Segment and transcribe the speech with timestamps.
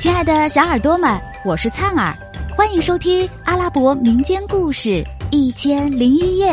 [0.00, 2.16] 亲爱的小耳朵们，我是灿儿，
[2.56, 4.88] 欢迎收听阿拉伯民间故事
[5.30, 6.52] 《一千零一夜》。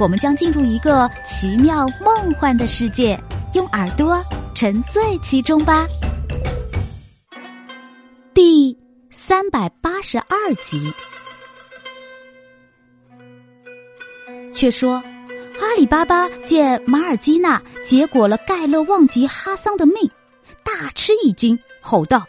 [0.00, 3.20] 我们将进入一个奇妙梦幻的世界，
[3.52, 4.24] 用耳朵
[4.54, 5.86] 沉醉其中吧。
[8.32, 8.74] 第
[9.10, 10.90] 三百八十二集，
[14.54, 14.94] 却说
[15.60, 19.96] 阿里巴巴见马尔基纳结果了盖勒旺吉哈桑的命，
[20.64, 22.26] 大吃一惊，吼道。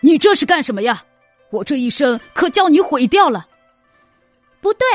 [0.00, 1.02] 你这是干什么呀？
[1.50, 3.46] 我这一生可叫你毁掉了！
[4.60, 4.86] 不对，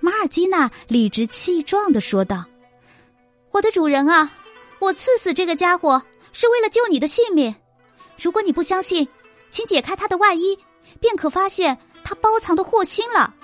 [0.00, 2.44] 马尔基娜理直气壮的说道
[3.50, 4.32] ：“我的主人啊，
[4.78, 6.00] 我刺死这个家伙
[6.32, 7.54] 是为了救你的性命。
[8.16, 9.06] 如果你不相信，
[9.50, 10.56] 请解开他的外衣，
[11.00, 13.34] 便可发现他包藏的祸心了。”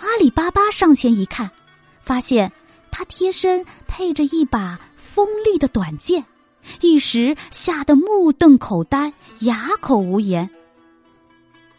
[0.00, 1.50] 阿里巴巴上前一看，
[2.00, 2.50] 发现
[2.90, 6.24] 他贴身配着一把锋利的短剑。
[6.80, 10.48] 一时吓得目瞪口呆，哑口无言。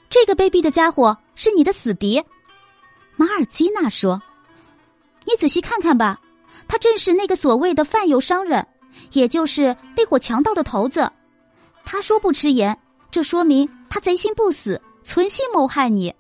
[0.10, 2.24] 这个卑鄙的家伙是你的死敌，
[3.16, 4.22] 马尔基娜说
[5.26, 6.20] ：“你仔细看看吧，
[6.68, 8.66] 他正是那个所谓的贩油商人，
[9.14, 11.12] 也就是那伙强盗的头子。
[11.84, 12.78] 他说不吃盐，
[13.12, 16.14] 这说明他贼心不死，存心谋害你。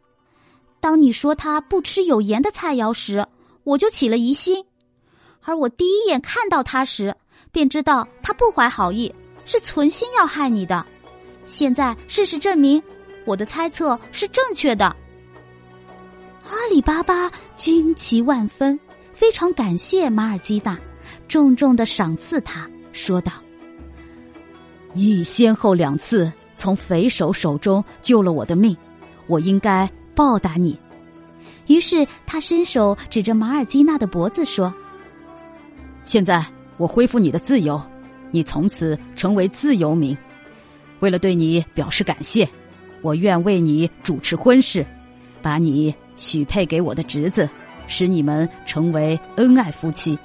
[0.79, 3.25] 当你说他不吃有盐的菜肴时，
[3.63, 4.65] 我就起了疑心，
[5.41, 7.15] 而我第一眼看到他时。”
[7.51, 9.13] 便知道他不怀好意，
[9.45, 10.85] 是存心要害你的。
[11.45, 12.81] 现在事实证明，
[13.25, 14.85] 我的猜测是正确的。
[16.43, 18.79] 阿里巴巴惊奇万分，
[19.13, 20.77] 非常感谢马尔基纳，
[21.27, 23.31] 重重的赏赐他，说道
[24.93, 28.75] ：“你先后两次从匪首手中救了我的命，
[29.27, 30.77] 我应该报答你。”
[31.67, 34.73] 于是他伸手指着马尔基纳的脖子说
[36.03, 36.45] ：“现在。”
[36.77, 37.81] 我恢复你的自由，
[38.31, 40.17] 你从此成为自由民。
[40.99, 42.47] 为了对你表示感谢，
[43.01, 44.85] 我愿为你主持婚事，
[45.41, 47.49] 把你许配给我的侄子，
[47.87, 50.17] 使你们成为恩爱夫妻。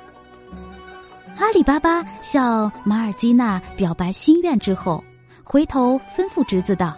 [1.39, 5.03] 阿里巴巴向马尔基娜表白心愿之后，
[5.43, 6.97] 回头吩咐侄子道：“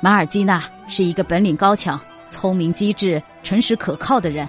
[0.00, 4.48] 马尔基娜是一个本领高强、聪明机智、诚实可靠的人。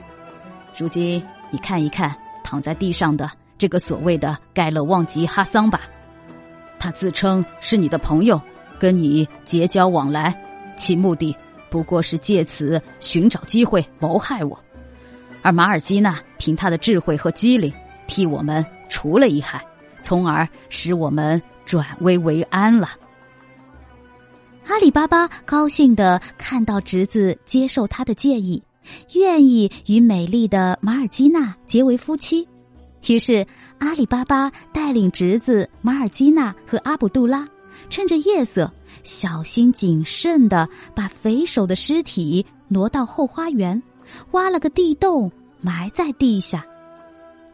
[0.78, 5.82] 如今你看一看躺在地上的。”这个所谓的盖勒旺吉哈桑吧，
[6.78, 8.42] 他自称是你的朋友，
[8.80, 10.36] 跟你结交往来，
[10.76, 11.36] 其目的
[11.70, 14.58] 不过是借此寻找机会谋害我。
[15.42, 17.72] 而马尔基娜凭他的智慧和机灵，
[18.08, 19.66] 替我们除了一害，
[20.02, 22.90] 从而使我们转危为安了。
[24.68, 28.64] 阿里巴巴高兴的看到侄子接受他的建议，
[29.14, 32.48] 愿意与美丽的马尔基娜结为夫妻。
[33.08, 33.46] 于是，
[33.80, 37.46] 阿里巴巴带领侄子马尔基纳和阿卜杜拉，
[37.90, 38.72] 趁着夜色，
[39.04, 43.82] 小心谨慎的把匪首的尸体挪到后花园，
[44.32, 46.66] 挖了个地洞埋在地下。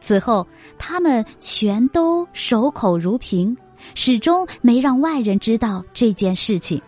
[0.00, 0.46] 此后，
[0.78, 3.54] 他们全都守口如瓶，
[3.94, 6.80] 始终没让外人知道这件事情。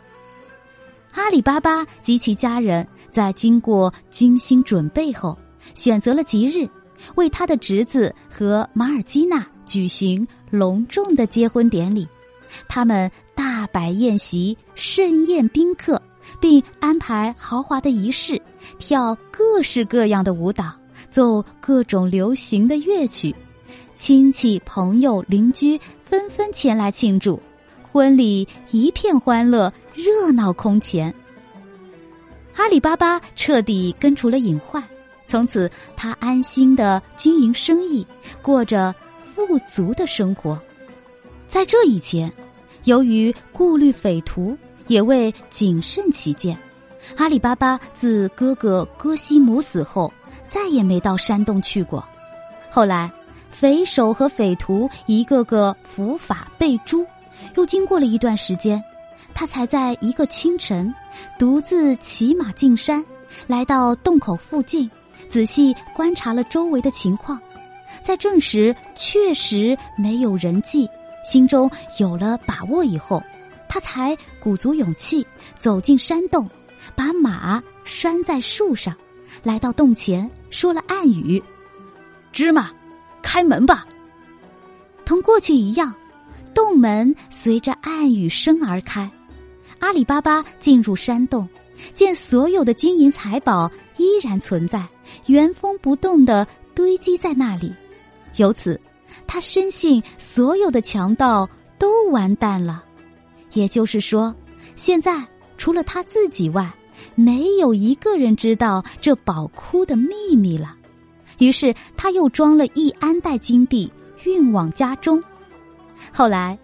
[1.15, 5.37] 阿里巴巴及其家人在经过精心准备后，
[5.75, 6.67] 选择了吉日。
[7.15, 12.07] 为他的侄子和马尔基娜举行隆重的结婚典礼，
[12.69, 16.01] 他们大摆宴席，盛宴宾客，
[16.41, 18.41] 并安排豪华的仪式，
[18.79, 20.73] 跳各式各样的舞蹈，
[21.11, 23.35] 奏各种流行的乐曲，
[23.95, 27.41] 亲戚朋友邻居纷纷前来庆祝，
[27.91, 31.13] 婚礼一片欢乐，热闹空前。
[32.57, 34.83] 阿里巴巴彻底根除了隐患。
[35.33, 38.07] 从此，他安心的经营生意，
[38.43, 40.61] 过着富足的生活。
[41.47, 42.31] 在这以前，
[42.85, 44.55] 由于顾虑匪徒，
[44.89, 46.55] 也为谨慎起见，
[47.17, 50.13] 阿里巴巴自哥哥哥西姆死后，
[50.49, 52.07] 再也没到山洞去过。
[52.71, 53.11] 后来，
[53.51, 57.07] 匪首和匪徒一个个伏法被诛，
[57.57, 58.85] 又经过了一段时间，
[59.33, 60.95] 他才在一个清晨，
[61.39, 63.03] 独自骑马进山，
[63.47, 64.91] 来到洞口附近。
[65.33, 67.41] 仔细观察了周围的情况，
[68.03, 70.87] 在证实确实没有人迹，
[71.25, 73.23] 心中有了把握以后，
[73.67, 75.27] 他才鼓足勇气
[75.59, 76.47] 走进山洞，
[76.95, 78.95] 把马拴在树上，
[79.43, 81.43] 来到洞前，说了暗语
[82.31, 82.71] ：“芝麻，
[83.23, 83.87] 开门吧。”
[85.07, 85.95] 同过去一样，
[86.53, 89.11] 洞门随着暗语声而开。
[89.79, 91.49] 阿里巴巴进入山洞。
[91.95, 94.87] 见所有的金银财宝依然存在，
[95.27, 97.73] 原封不动的堆积在那里，
[98.37, 98.81] 由此，
[99.27, 101.49] 他深信所有的强盗
[101.79, 102.85] 都完蛋了，
[103.53, 104.35] 也就是说，
[104.77, 105.23] 现在
[105.57, 106.73] 除了他自己外，
[107.15, 110.77] 没有一个人知道这宝窟的秘密了。
[111.39, 113.91] 于是他又装了一安袋金币，
[114.25, 115.23] 运往家中。
[116.13, 116.57] 后来，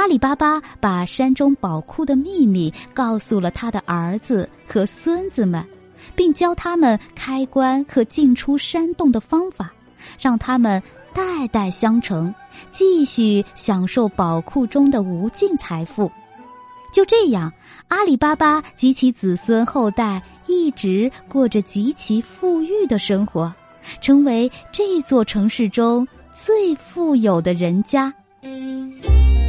[0.00, 5.62] 阿里巴巴把山中宝库的秘密告诉了他的儿子和孙子们，
[6.16, 9.70] 并教他们开关和进出山洞的方法，
[10.18, 10.82] 让他们
[11.12, 12.34] 代代相承，
[12.70, 16.10] 继续享受宝库中的无尽财富。
[16.90, 17.52] 就这样，
[17.88, 23.54] 阿里巴巴及其子孙后代一直过着极其富裕的生活。
[24.00, 28.10] 成为这座城市中最富有的人家。